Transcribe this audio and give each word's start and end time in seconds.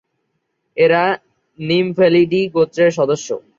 এরা 0.77 1.03
‘নিমফ্যালিডি’ 1.59 2.41
গোত্রের 2.55 2.91
সদস্য। 2.97 3.27